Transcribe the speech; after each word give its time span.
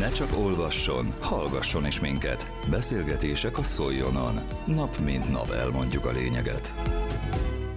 Ne 0.00 0.10
csak 0.10 0.38
olvasson, 0.38 1.14
hallgasson 1.20 1.86
is 1.86 2.00
minket. 2.00 2.50
Beszélgetések 2.70 3.58
a 3.58 3.62
Szoljonon. 3.62 4.40
Nap 4.66 4.98
mint 4.98 5.30
nap 5.30 5.50
elmondjuk 5.50 6.04
a 6.04 6.12
lényeget. 6.12 6.74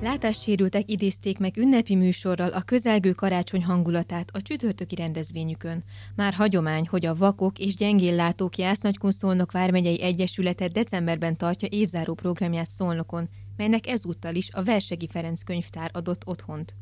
Látássérültek 0.02 0.91
idézték 0.91 1.39
meg 1.39 1.57
ünnepi 1.57 1.96
műsorral 1.96 2.49
a 2.49 2.62
közelgő 2.62 3.12
karácsony 3.12 3.63
hangulatát 3.63 4.29
a 4.33 4.41
csütörtöki 4.41 4.96
rendezvényükön. 4.96 5.83
Már 6.16 6.34
hagyomány, 6.34 6.88
hogy 6.88 7.05
a 7.05 7.16
Vakok 7.16 7.59
és 7.59 7.75
Gyengéllátók 7.75 8.58
Jász-Nagykunszolnok 8.58 9.52
Vármegyei 9.52 10.02
Egyesülete 10.02 10.68
decemberben 10.68 11.38
tartja 11.38 11.68
évzáró 11.71 12.14
programját 12.14 12.70
Szolnokon, 12.70 13.30
melynek 13.58 13.88
ezúttal 13.88 14.36
is 14.36 14.50
a 14.52 14.64
Versegi 14.64 15.08
Ferenc 15.12 15.44
könyvtár 15.44 15.90
adott 15.94 16.21
otthont. 16.26 16.76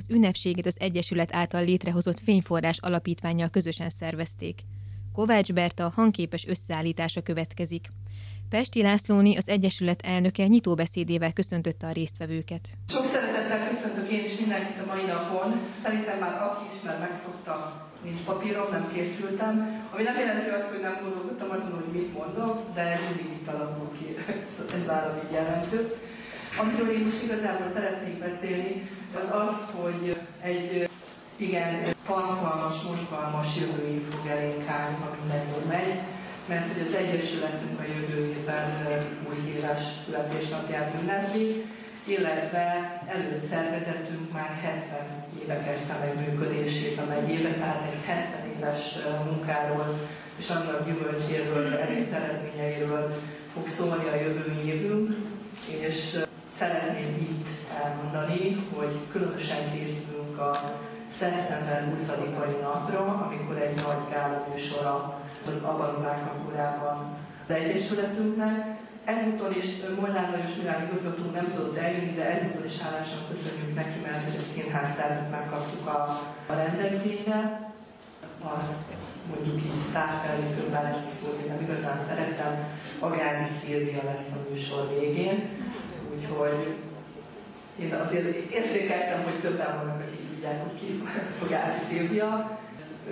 Az 0.00 0.14
ünnepséget 0.16 0.66
az 0.66 0.76
Egyesület 0.78 1.34
által 1.34 1.64
létrehozott 1.64 2.20
Fényforrás 2.20 2.78
alapítványjal 2.78 3.48
közösen 3.48 3.90
szervezték. 3.90 4.60
Kovács 5.12 5.52
Berta 5.52 5.92
hangképes 5.94 6.46
összeállítása 6.46 7.22
következik. 7.22 7.92
Pesti 8.50 8.82
Lászlóni, 8.82 9.36
az 9.36 9.48
Egyesület 9.48 10.00
elnöke 10.02 10.46
nyitóbeszédével 10.46 11.32
köszöntötte 11.32 11.86
a 11.86 11.92
résztvevőket. 11.92 12.68
Sok 12.88 13.04
szeretettel 13.04 13.68
köszöntök 13.68 14.10
én 14.10 14.24
is 14.24 14.38
mindenkit 14.38 14.82
a 14.82 14.86
mai 14.86 15.04
napon. 15.04 15.48
Szerintem 15.82 16.18
már 16.18 16.42
aki 16.42 16.64
ismer, 16.74 16.98
megszokta, 16.98 17.54
nincs 18.04 18.20
papírom, 18.20 18.66
nem 18.70 18.92
készültem. 18.92 19.54
Ami 19.92 20.02
nem 20.02 20.18
jelenti 20.18 20.48
azt, 20.48 20.70
hogy 20.72 20.82
nem 20.82 20.98
gondolkodtam 21.02 21.50
azon, 21.50 21.72
hogy 21.80 21.92
mit 22.00 22.12
mondok, 22.18 22.74
de 22.74 22.80
ez 22.80 23.00
mindig 23.08 23.32
itt 23.36 23.48
alakul 23.48 23.90
ki. 23.98 24.06
ez 24.76 24.84
nálam 24.86 25.16
így 25.24 25.32
jelentő. 25.32 25.94
Amiről 26.60 26.90
én 26.96 27.04
most 27.04 27.22
igazából 27.22 27.68
szeretnék 27.74 28.18
beszélni, 28.18 28.82
az 29.14 29.28
az, 29.46 29.56
hogy 29.80 30.16
egy 30.40 30.88
igen 31.36 31.94
tartalmas, 32.06 32.82
mozgalmas 32.82 33.56
jövő 33.60 33.86
év 33.94 34.02
fog 34.10 34.26
elénk 34.26 34.68
állni, 34.68 34.96
ha 35.00 35.16
minden 35.20 35.46
jól 35.48 35.64
megy, 35.68 35.98
mert 36.48 36.72
hogy 36.72 36.82
az 36.86 36.94
Egyesületünk 36.94 37.80
a 37.80 37.90
jövő 37.94 38.26
évben 38.28 38.86
új 39.28 39.52
éves 39.56 39.82
születésnapját 40.04 40.94
ünnepli, 41.00 41.64
illetve 42.04 42.64
előtt 43.06 43.48
szervezetünk 43.48 44.32
már 44.32 44.58
70 44.62 44.98
éve 45.42 45.62
kezdte 45.64 45.94
meg 46.00 46.28
működését 46.28 46.98
a 46.98 47.04
megyébe, 47.08 47.52
tehát 47.52 47.92
egy 47.92 48.04
70 48.06 48.40
éves 48.56 48.98
munkáról 49.24 49.98
és 50.36 50.48
annak 50.50 50.86
gyümölcséről, 50.86 51.76
elért 51.76 52.12
eredményeiről 52.12 53.14
fog 53.54 53.68
szólni 53.68 54.08
a 54.12 54.14
jövő 54.14 54.62
évünk, 54.64 55.16
és 55.66 56.18
szeretném 56.58 57.16
itt 57.16 57.39
elmondani, 58.10 58.66
hogy 58.76 58.98
különösen 59.12 59.72
készülünk 59.72 60.38
a 60.38 60.60
szeptember 61.18 61.92
20-ai 61.96 62.60
napra, 62.62 63.00
amikor 63.26 63.56
egy 63.56 63.74
nagy 63.74 64.02
gála 64.10 64.46
műsora 64.52 65.20
az 65.46 65.62
Abalubák 65.62 66.22
Akurában 66.32 67.16
az 67.48 67.54
Egyesületünknek. 67.54 68.78
Ezúttal 69.04 69.52
is 69.52 69.66
Molnár 70.00 70.30
Lajos 70.30 70.56
Milán 70.56 70.86
igazgató 70.86 71.30
nem 71.32 71.52
tudott 71.54 71.76
eljönni, 71.76 72.14
de 72.14 72.24
ezúttal 72.30 72.64
is 72.64 72.80
hálásan 72.80 73.22
köszönjük 73.28 73.74
neki, 73.74 73.98
mert 74.02 74.38
a 74.38 74.42
színháztárnak 74.54 75.30
megkaptuk 75.30 75.86
a, 75.86 76.20
a 76.46 76.52
rendezvényre. 76.52 77.68
A, 78.44 78.52
mondjuk 79.30 79.56
így 79.64 79.80
sztárfelépőn 79.88 80.70
bár 80.70 80.84
ezt 80.84 81.06
a 81.06 81.14
szót 81.20 81.40
én 81.44 81.52
nem 81.52 81.62
igazán 81.62 82.00
szeretem, 82.08 82.52
Agádi 82.98 83.48
Szilvia 83.60 84.02
lesz 84.04 84.30
a 84.34 84.50
műsor 84.50 84.88
végén. 84.98 85.48
Úgyhogy 86.14 86.76
én 87.82 87.94
azért 87.94 88.52
érzékeltem, 88.58 89.22
hogy 89.22 89.38
többen 89.40 89.76
vannak, 89.78 90.00
akik 90.00 90.28
tudják, 90.28 90.62
hogy 90.62 90.78
ki 90.80 91.02
Agádi 91.44 91.78
Szilvia. 91.88 92.58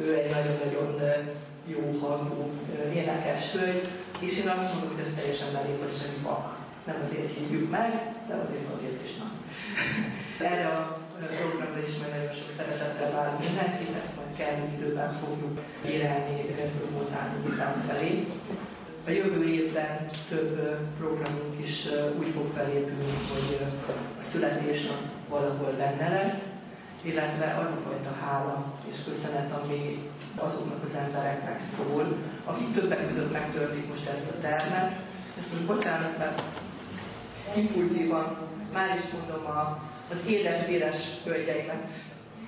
Ő 0.00 0.14
egy 0.14 0.30
nagyon-nagyon 0.30 1.30
jó 1.66 1.98
hangú 2.00 2.50
énekes 2.94 3.52
hölgy, 3.52 3.88
és 4.20 4.38
én 4.40 4.48
azt 4.48 4.72
mondom, 4.72 4.90
hogy 4.92 5.04
ez 5.04 5.18
teljesen 5.18 5.52
belép, 5.52 5.78
hogy 5.82 5.94
semmi 6.00 6.20
bak. 6.22 6.44
Nem 6.86 6.98
azért 7.06 7.32
hívjuk 7.36 7.70
meg, 7.70 7.90
de 8.28 8.34
azért 8.44 8.66
azért 8.76 9.00
is 9.06 9.12
nem. 9.20 9.32
Erre 10.50 10.66
a 10.78 10.98
programra 11.38 11.80
is 11.88 11.94
majd 11.98 12.12
nagyon 12.14 12.34
sok 12.40 12.50
szeretettel 12.56 13.10
vár 13.16 13.30
mindenkit, 13.44 13.96
ezt 14.00 14.16
majd 14.16 14.32
kellő 14.40 14.64
időben 14.76 15.12
fogjuk 15.20 15.56
érelni 15.94 16.36
után 17.02 17.28
után 17.50 17.74
felé. 17.88 18.26
A 19.08 19.10
jövő 19.10 19.44
évben 19.44 20.08
több 20.28 20.78
programunk 20.98 21.60
is 21.60 21.86
úgy 22.18 22.30
fog 22.34 22.50
felépülni, 22.54 23.18
hogy 23.32 23.66
a 24.20 24.22
születésnap 24.22 25.00
valahol 25.28 25.72
benne 25.78 26.08
lesz, 26.08 26.42
illetve 27.02 27.56
az 27.60 27.66
a 27.66 27.80
fajta 27.88 28.16
hála 28.24 28.64
és 28.90 28.96
köszönet, 29.04 29.52
ami 29.52 30.10
azoknak 30.36 30.84
az 30.84 30.98
embereknek 31.04 31.60
szól, 31.76 32.16
akik 32.44 32.74
többek 32.74 33.08
között 33.08 33.32
megtörték 33.32 33.88
most 33.88 34.08
ezt 34.08 34.30
a 34.30 34.40
termet. 34.40 34.96
És 35.38 35.44
most 35.52 35.66
bocsánat, 35.66 36.18
mert 36.18 36.42
impulzívan 37.56 38.36
már 38.72 38.96
is 38.96 39.04
mondom 39.18 39.46
a, 39.46 39.82
az 40.10 40.18
édes-véres 40.26 40.98
hölgyeimet, 41.24 41.88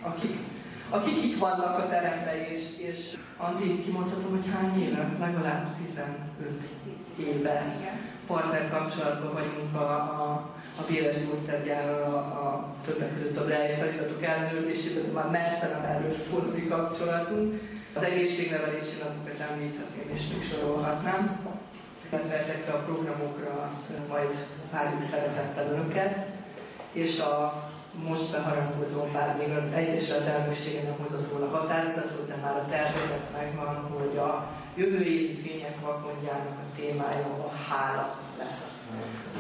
akik, 0.03 0.37
akik 0.91 1.25
itt 1.25 1.39
vannak 1.39 1.79
a 1.79 1.89
teremben, 1.89 2.35
és, 2.35 2.79
és 2.79 3.19
Andi, 3.37 3.83
kimondhatom, 3.85 4.31
hogy 4.31 4.51
hány 4.53 4.83
éve? 4.83 5.17
Legalább 5.21 5.77
15 5.85 6.09
éve 7.17 7.75
partner 8.27 8.71
kapcsolatban 8.71 9.33
vagyunk 9.33 9.75
a, 9.75 9.93
a 9.93 10.51
a 10.81 10.87
véres 10.87 11.17
gyógyszergyárral 11.27 12.03
a, 12.03 12.17
a 12.17 12.75
többek 12.85 13.15
között 13.15 13.37
a 13.37 13.45
Braille 13.45 13.77
feliratok 13.77 14.23
ellenőrzésében, 14.23 15.13
már 15.13 15.31
messze 15.31 15.69
nem 15.69 15.85
erről 15.91 16.15
szól 16.15 16.41
a 16.41 16.55
mi 16.55 16.67
kapcsolatunk. 16.67 17.61
Az 17.95 18.03
egészségnevelési 18.03 18.97
napokat 19.03 19.49
említhetném 19.51 20.09
és 20.15 20.23
még 20.33 20.45
sorolhatnám. 20.45 21.41
Illetve 22.11 22.39
ezekre 22.39 22.73
a 22.73 22.85
programokra 22.85 23.71
majd 24.09 24.47
várjuk 24.73 25.03
szeretettel 25.03 25.73
önöket. 25.73 26.27
És 26.93 27.21
a 27.21 27.70
most 28.09 28.33
beharangozom, 28.33 29.13
bár 29.13 29.37
még 29.37 29.51
az 29.57 29.73
Egyesület 29.73 30.27
elnöksége 30.27 30.83
nem 30.83 30.99
hozott 31.03 31.31
róla 31.33 31.49
határozatot, 31.57 32.29
de 32.29 32.37
már 32.43 32.57
a 32.57 32.67
tervezet 32.71 33.27
megvan, 33.39 33.75
hogy 33.95 34.17
a 34.17 34.31
jövő 34.75 35.01
évi 35.15 35.35
fények 35.35 35.77
vakondjának 35.81 36.59
a 36.65 36.67
témája 36.77 37.27
a 37.49 37.51
hála 37.69 38.11
lesz. 38.39 38.65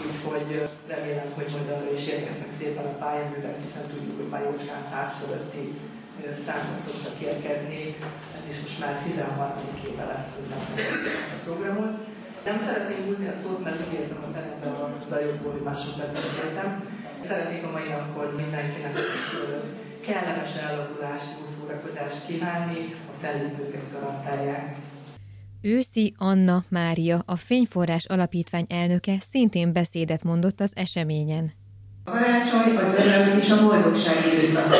Úgyhogy 0.06 0.68
remélem, 0.86 1.30
hogy 1.34 1.48
majd 1.52 1.68
arra 1.70 1.92
is 1.98 2.06
érkeznek 2.08 2.52
szépen 2.58 2.84
a 2.84 2.98
pályaművek, 3.02 3.58
hiszen 3.64 3.86
tudjuk, 3.90 4.16
hogy 4.16 4.28
már 4.28 4.42
jócskán 4.42 4.82
száz 4.90 5.12
fölötti 5.20 5.64
számra 6.46 6.76
szoktak 6.86 7.20
érkezni. 7.30 7.82
Ez 8.38 8.44
is 8.52 8.58
most 8.62 8.80
már 8.80 8.94
13. 9.02 9.52
éve 9.90 10.04
lesz, 10.12 10.30
hogy 10.34 10.48
ezt 11.20 11.36
a 11.36 11.44
programot. 11.44 11.94
Nem 12.44 12.58
szeretném 12.66 13.04
húzni 13.06 13.28
a 13.28 13.40
szót, 13.42 13.64
mert 13.64 13.80
úgy 13.84 13.94
érzem 14.00 14.24
a 14.28 14.32
teremben 14.36 14.74
a 14.82 14.86
zajokból, 15.08 15.52
hogy 15.52 15.68
másodperc 15.70 16.12
beszéltem. 16.12 16.70
Szeretnék 17.26 17.64
a 17.64 17.70
mai 17.70 17.88
naphoz 17.88 18.36
mindenkinek 18.36 18.92
kellemes 20.06 20.56
ellazulást, 20.56 21.28
jó 21.38 21.46
szórakozást 21.56 22.26
kívánni, 22.26 22.94
a 23.12 23.14
fellépők 23.20 23.74
ezt 23.74 23.92
garantálják. 23.92 24.76
Őszi 25.62 26.14
Anna 26.18 26.64
Mária, 26.68 27.22
a 27.26 27.36
Fényforrás 27.36 28.04
Alapítvány 28.04 28.66
elnöke 28.68 29.16
szintén 29.30 29.72
beszédet 29.72 30.22
mondott 30.22 30.60
az 30.60 30.72
eseményen. 30.74 31.52
A 32.04 32.10
karácsony 32.10 32.76
az 32.76 32.94
öröm 32.98 33.38
és 33.38 33.50
a 33.50 33.62
boldogság 33.66 34.16
időszaka. 34.32 34.74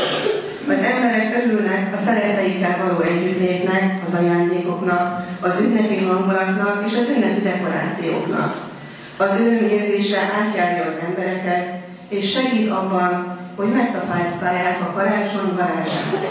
Az 0.69 0.83
emberek 0.83 1.45
örülnek 1.45 1.95
a 1.95 1.99
szereteikkel 1.99 2.87
való 2.87 3.01
együttlétnek, 3.01 4.03
az 4.07 4.15
ajándékoknak, 4.15 5.27
az 5.41 5.61
ünnepi 5.61 5.97
hangulatnak 5.97 6.84
és 6.87 6.97
az 6.97 7.09
ünnepi 7.09 7.41
dekorációknak. 7.41 8.69
Az 9.17 9.41
öröm 9.41 9.69
érzése 9.69 10.19
átjárja 10.21 10.84
az 10.84 10.99
embereket, 11.09 11.90
és 12.10 12.31
segít 12.31 12.71
abban, 12.71 13.38
hogy 13.56 13.72
megtapásztálják 13.72 14.81
a 14.81 14.93
karácsony 14.93 15.54
varázsát. 15.56 16.31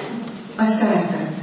A 0.57 0.65
szeretet. 0.65 1.33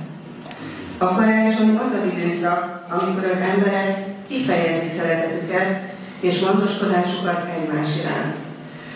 A 0.99 1.15
karácsony 1.15 1.77
az 1.77 1.93
az 1.99 2.13
időszak, 2.17 2.85
amikor 2.89 3.25
az 3.25 3.39
emberek 3.39 4.05
kifejezik 4.29 4.91
szeretetüket 4.91 5.95
és 6.21 6.41
gondoskodásukat 6.41 7.49
egymás 7.57 7.89
iránt. 8.01 8.35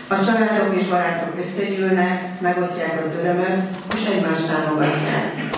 A 0.09 0.25
családok 0.25 0.81
és 0.81 0.87
barátok 0.87 1.39
összegyűlnek, 1.41 2.41
megosztják 2.41 3.01
az 3.01 3.19
örömöt, 3.21 3.63
és 3.95 4.07
egymást 4.15 4.47
támogatják. 4.47 5.51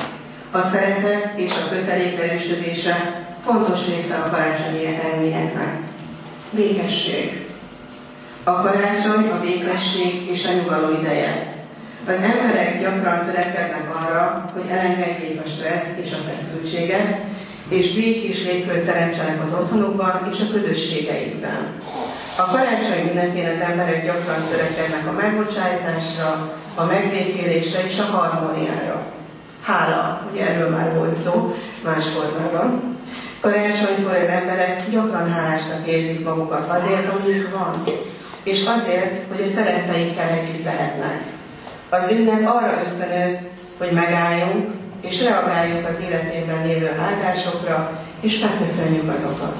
A 0.51 0.63
szeretet 0.73 1.39
és 1.39 1.51
a 1.51 1.69
kötelék 1.69 2.19
erősödése 2.19 3.25
fontos 3.45 3.89
része 3.89 4.17
a 4.17 4.31
karácsonyi 4.31 4.87
elméletnek. 4.87 5.77
Békesség. 6.51 7.42
A 8.45 8.53
karácsony 8.53 9.31
a 9.31 9.41
békesség 9.41 10.31
és 10.31 10.47
a 10.47 10.53
nyugalom 10.53 10.99
ideje. 11.01 11.55
Az 12.07 12.23
emberek 12.23 12.81
gyakran 12.81 13.25
törekednek 13.25 13.95
arra, 13.97 14.45
hogy 14.53 14.63
elengedjék 14.71 15.41
a 15.45 15.49
stresszt 15.49 15.99
és 15.99 16.13
a 16.13 16.31
feszültséget, 16.31 17.19
és 17.69 17.95
békés 17.95 18.45
légkört 18.45 18.85
teremtsenek 18.85 19.43
az 19.43 19.53
otthonukban 19.53 20.29
és 20.33 20.41
a 20.41 20.53
közösségeikben. 20.53 21.67
A 22.37 22.45
karácsony 22.45 23.09
ünnepén 23.11 23.49
az 23.49 23.61
emberek 23.71 24.05
gyakran 24.05 24.47
törekednek 24.51 25.07
a 25.07 25.13
megbocsájtásra, 25.13 26.57
a 26.75 26.85
megbékélésre 26.85 27.85
és 27.87 27.99
a 27.99 28.17
harmóniára. 28.17 29.07
Hála, 29.63 30.29
ugye 30.33 30.49
erről 30.49 30.69
már 30.69 30.95
volt 30.95 31.15
szó 31.15 31.55
más 31.85 32.05
formában. 32.05 32.97
Karácsonykor 33.41 34.15
az 34.15 34.27
emberek 34.27 34.91
gyakran 34.91 35.33
hálásnak 35.33 35.87
érzik 35.87 36.25
magukat 36.25 36.71
azért, 36.71 37.13
amit 37.13 37.51
van, 37.51 37.85
és 38.43 38.65
azért, 38.77 39.27
hogy 39.29 39.43
a 39.45 39.47
szeretteikkel 39.47 40.29
együtt 40.29 40.65
lehetnek. 40.65 41.21
Az 41.89 42.11
ünnep 42.11 42.47
arra 42.47 42.81
ösztönöz, 42.85 43.37
hogy 43.79 43.91
megálljunk, 43.91 44.71
és 45.01 45.25
reagáljuk 45.25 45.89
az 45.89 45.95
életében 46.09 46.67
lévő 46.67 46.91
áldásokra, 47.01 48.03
és 48.21 48.39
megköszönjük 48.39 49.13
azokat. 49.13 49.57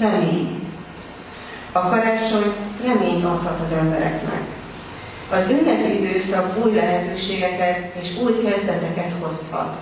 Remény. 0.00 0.60
A 1.72 1.88
karácsony 1.88 2.52
reményt 2.84 3.24
adhat 3.24 3.60
az 3.64 3.72
embereknek. 3.78 4.40
Az 5.30 5.50
ünnepi 5.50 6.04
időszak 6.04 6.64
új 6.64 6.74
lehetőségeket 6.74 7.94
és 8.00 8.16
új 8.18 8.32
kezdeteket 8.44 9.12
hozhat. 9.20 9.76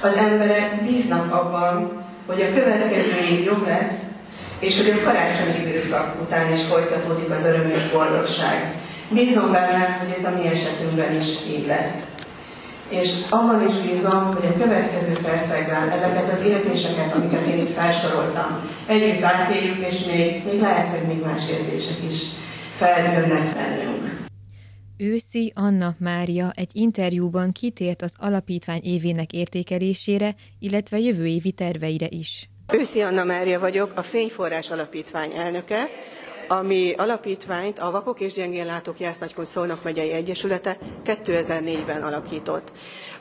Az 0.00 0.16
emberek 0.16 0.82
bíznak 0.82 1.34
abban, 1.34 2.04
hogy 2.26 2.42
a 2.42 2.54
következő 2.54 3.16
év 3.30 3.44
jobb 3.44 3.66
lesz, 3.66 4.05
és 4.58 4.76
hogy 4.80 4.90
a 4.90 5.04
karácsonyi 5.04 5.68
időszak 5.68 6.20
után 6.22 6.52
is 6.52 6.62
folytatódik 6.62 7.30
az 7.30 7.44
örömös 7.44 7.90
boldogság. 7.90 8.74
Bízom 9.10 9.52
benne, 9.52 9.98
hogy 10.00 10.14
ez 10.18 10.24
a 10.24 10.36
mi 10.36 10.46
esetünkben 10.48 11.16
is 11.16 11.26
így 11.48 11.66
lesz. 11.66 12.04
És 12.88 13.14
abban 13.30 13.66
is 13.68 13.74
bízom, 13.90 14.34
hogy 14.34 14.46
a 14.46 14.58
következő 14.62 15.14
percekben 15.22 15.90
ezeket 15.90 16.32
az 16.32 16.44
érzéseket, 16.44 17.14
amiket 17.14 17.46
én 17.46 17.58
itt 17.58 17.72
felsoroltam, 17.72 18.70
együtt 18.86 19.22
átéljük, 19.22 19.86
és 19.86 20.04
még, 20.04 20.44
még 20.44 20.60
lehet, 20.60 20.88
hogy 20.88 21.06
még 21.06 21.22
más 21.22 21.50
érzések 21.50 21.96
is 22.04 22.22
feljönnek 22.76 23.54
bennünk. 23.54 24.26
Őszi 24.96 25.52
Anna 25.54 25.94
Mária 25.98 26.52
egy 26.56 26.70
interjúban 26.72 27.52
kitért 27.52 28.02
az 28.02 28.14
alapítvány 28.18 28.80
évének 28.82 29.32
értékelésére, 29.32 30.34
illetve 30.58 30.98
jövő 30.98 31.26
évi 31.26 31.52
terveire 31.52 32.06
is. 32.10 32.48
Őszi 32.72 33.00
Anna 33.00 33.24
Mária 33.24 33.60
vagyok, 33.60 33.92
a 33.94 34.02
Fényforrás 34.02 34.70
Alapítvány 34.70 35.32
elnöke, 35.32 35.88
ami 36.48 36.92
alapítványt 36.96 37.78
a 37.78 37.90
Vakok 37.90 38.20
és 38.20 38.32
Gyengénlátók 38.32 39.00
Jászlagykun 39.00 39.44
Szolnok 39.44 39.82
megyei 39.82 40.12
egyesülete 40.12 40.78
2004-ben 41.04 42.02
alakított. 42.02 42.72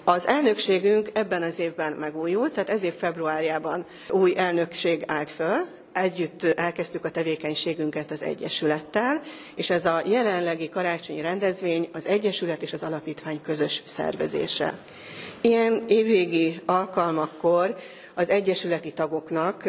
Az 0.03 0.27
elnökségünk 0.27 1.09
ebben 1.13 1.41
az 1.41 1.59
évben 1.59 1.93
megújult, 1.93 2.53
tehát 2.53 2.69
ez 2.69 2.83
év 2.83 2.93
februárjában 2.93 3.85
új 4.09 4.37
elnökség 4.37 5.03
állt 5.07 5.31
föl, 5.31 5.65
együtt 5.93 6.43
elkezdtük 6.43 7.05
a 7.05 7.09
tevékenységünket 7.09 8.11
az 8.11 8.23
Egyesülettel, 8.23 9.21
és 9.55 9.69
ez 9.69 9.85
a 9.85 10.01
jelenlegi 10.05 10.69
karácsonyi 10.69 11.21
rendezvény 11.21 11.89
az 11.93 12.07
Egyesület 12.07 12.61
és 12.61 12.73
az 12.73 12.83
Alapítvány 12.83 13.41
közös 13.41 13.81
szervezése. 13.85 14.79
Ilyen 15.41 15.83
évvégi 15.87 16.61
alkalmakkor 16.65 17.75
az 18.15 18.29
egyesületi 18.29 18.91
tagoknak 18.91 19.63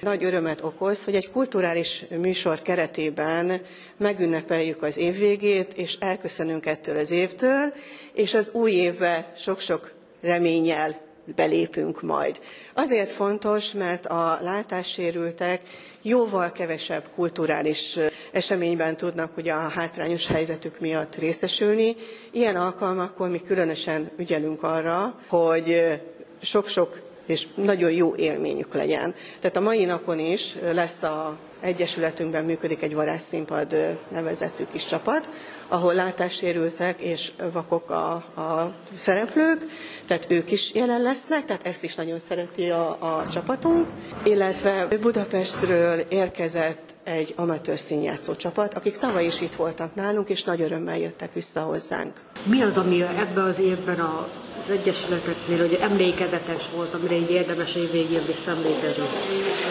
nagy 0.00 0.24
örömet 0.24 0.62
okoz, 0.62 1.04
hogy 1.04 1.14
egy 1.14 1.30
kulturális 1.30 2.04
műsor 2.10 2.62
keretében 2.62 3.60
megünnepeljük 3.96 4.82
az 4.82 4.96
évvégét, 4.98 5.74
és 5.74 5.96
elköszönünk 6.00 6.66
ettől 6.66 6.96
az 6.96 7.10
évtől, 7.10 7.72
és 8.12 8.34
az 8.34 8.50
új 8.52 8.70
évbe 8.70 9.32
sok-sok 9.36 9.92
reménnyel 10.20 11.00
belépünk 11.24 12.02
majd. 12.02 12.40
Azért 12.74 13.10
fontos, 13.10 13.72
mert 13.72 14.06
a 14.06 14.38
látássérültek 14.40 15.60
jóval 16.02 16.52
kevesebb 16.52 17.04
kulturális 17.14 17.98
eseményben 18.32 18.96
tudnak 18.96 19.36
ugye 19.36 19.52
a 19.52 19.68
hátrányos 19.68 20.26
helyzetük 20.26 20.80
miatt 20.80 21.16
részesülni. 21.16 21.96
Ilyen 22.30 22.56
alkalmakkor 22.56 23.28
mi 23.28 23.42
különösen 23.42 24.10
ügyelünk 24.16 24.62
arra, 24.62 25.20
hogy 25.28 26.00
sok-sok 26.40 27.00
és 27.26 27.46
nagyon 27.54 27.90
jó 27.90 28.14
élményük 28.14 28.74
legyen. 28.74 29.14
Tehát 29.40 29.56
a 29.56 29.60
mai 29.60 29.84
napon 29.84 30.18
is 30.18 30.56
lesz 30.72 31.02
a 31.02 31.36
Egyesületünkben 31.62 32.44
működik 32.44 32.82
egy 32.82 32.94
varázsszínpad 32.94 33.98
nevezetű 34.08 34.64
kis 34.72 34.84
csapat, 34.84 35.28
ahol 35.68 35.94
látássérültek 35.94 37.00
és 37.00 37.32
vakok 37.52 37.90
a, 37.90 38.12
a 38.14 38.74
szereplők, 38.94 39.66
tehát 40.06 40.26
ők 40.28 40.50
is 40.50 40.74
jelen 40.74 41.02
lesznek, 41.02 41.44
tehát 41.44 41.66
ezt 41.66 41.84
is 41.84 41.94
nagyon 41.94 42.18
szereti 42.18 42.70
a, 42.70 42.90
a 42.90 43.28
csapatunk, 43.32 43.88
illetve 44.24 44.88
Budapestről 45.00 45.98
érkezett 46.08 46.94
egy 47.04 47.34
amatőr 47.36 47.78
színjátszó 47.78 48.34
csapat, 48.34 48.74
akik 48.74 48.98
tavaly 48.98 49.24
is 49.24 49.40
itt 49.40 49.54
voltak 49.54 49.94
nálunk, 49.94 50.28
és 50.28 50.44
nagy 50.44 50.60
örömmel 50.60 50.98
jöttek 50.98 51.32
vissza 51.32 51.60
hozzánk. 51.60 52.12
Mi 52.44 52.62
az, 52.62 52.76
ami 52.76 53.02
ebben 53.02 53.44
az 53.44 53.58
évben 53.58 54.00
a 54.00 54.28
az 54.64 54.70
egyesületeknél, 54.70 55.58
hogy 55.58 55.78
emlékezetes 55.80 56.62
volt, 56.74 56.94
amire 56.94 57.14
így 57.14 57.30
érdemes 57.30 57.74
évvégén 57.74 58.20
visszaemlékezni? 58.26 59.04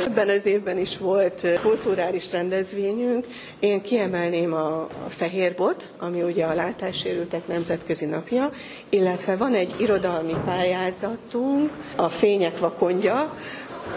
Ebben 0.06 0.30
az 0.30 0.46
évben 0.46 0.78
is 0.78 0.98
volt 0.98 1.60
kulturális 1.62 2.32
rendezvényünk. 2.32 3.28
Én 3.60 3.82
kiemelném 3.82 4.54
a, 4.54 4.88
Fehérbot, 5.08 5.90
ami 6.00 6.22
ugye 6.22 6.46
a 6.46 6.54
látássérültek 6.54 7.48
nemzetközi 7.48 8.06
napja, 8.06 8.50
illetve 8.90 9.36
van 9.36 9.54
egy 9.54 9.74
irodalmi 9.78 10.36
pályázatunk, 10.46 11.72
a 11.96 12.10
Fények 12.10 12.60
vakondja, 12.60 13.34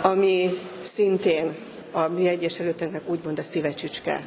ami 0.02 0.58
szintén 0.82 1.54
a 1.92 2.08
mi 2.08 2.28
egyesületünknek 2.28 3.02
úgymond 3.06 3.38
a 3.38 3.42
szívecsücske. 3.42 4.26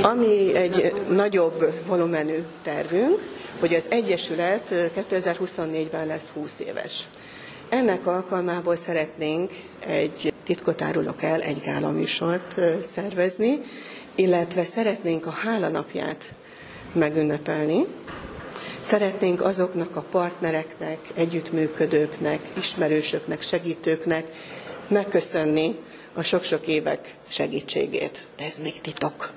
Ami 0.00 0.54
egy 0.54 0.92
nagyobb 1.08 1.86
volumenű 1.86 2.42
tervünk, 2.62 3.18
hogy 3.60 3.74
az 3.74 3.86
Egyesület 3.90 4.74
2024-ben 5.10 6.06
lesz 6.06 6.30
20 6.30 6.60
éves. 6.60 7.08
Ennek 7.68 8.06
alkalmából 8.06 8.76
szeretnénk 8.76 9.52
egy 9.86 10.32
titkot 10.44 10.82
árulok 10.82 11.22
el, 11.22 11.40
egy 11.40 11.60
gála 11.60 11.90
műsort 11.90 12.60
szervezni, 12.82 13.60
illetve 14.14 14.64
szeretnénk 14.64 15.26
a 15.26 15.30
hálanapját 15.30 16.34
megünnepelni. 16.92 17.86
Szeretnénk 18.80 19.40
azoknak 19.44 19.96
a 19.96 20.04
partnereknek, 20.10 20.98
együttműködőknek, 21.14 22.40
ismerősöknek, 22.56 23.42
segítőknek 23.42 24.24
megköszönni 24.88 25.78
a 26.14 26.22
sok-sok 26.22 26.66
évek 26.66 27.16
segítségét. 27.28 28.28
De 28.36 28.44
ez 28.44 28.60
még 28.60 28.80
titok. 28.80 29.32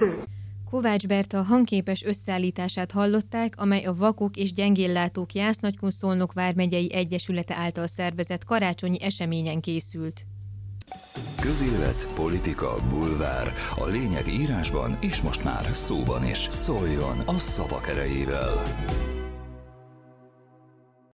Kovács 0.70 1.06
Berta 1.06 1.42
hangképes 1.42 2.02
összeállítását 2.04 2.90
hallották, 2.90 3.54
amely 3.56 3.84
a 3.84 3.94
Vakok 3.94 4.36
és 4.36 4.52
Gyengéllátók 4.52 5.32
Jásznagykun 5.32 5.90
Szolnok 5.90 6.32
vármegyei 6.32 6.92
Egyesülete 6.92 7.54
által 7.54 7.86
szervezett 7.86 8.44
karácsonyi 8.44 9.02
eseményen 9.02 9.60
készült. 9.60 10.26
Közélet, 11.40 12.08
politika, 12.14 12.76
bulvár. 12.88 13.52
A 13.76 13.86
lényeg 13.86 14.26
írásban 14.26 14.98
és 15.00 15.22
most 15.22 15.44
már 15.44 15.68
szóban 15.72 16.24
is. 16.24 16.46
Szóljon 16.50 17.18
a 17.26 17.38
szavak 17.38 17.88
erejével! 17.88 18.62